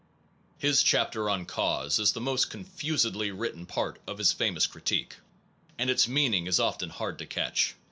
His 0.57 0.81
chapter 0.81 1.29
on 1.29 1.45
Cause 1.45 1.99
1 1.99 2.03
is 2.03 2.11
the 2.13 2.19
most 2.21 2.49
confusedly 2.49 3.29
written 3.29 3.67
part 3.67 4.01
of 4.07 4.17
his 4.17 4.31
famous 4.33 4.65
Critique, 4.65 5.17
and 5.77 5.91
its 5.91 6.07
meaning 6.07 6.47
is 6.47 6.59
often 6.59 6.89
hard 6.89 7.19
to 7.19 7.27
catch. 7.27 7.75